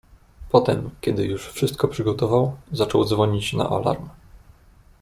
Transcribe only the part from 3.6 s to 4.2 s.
alarm."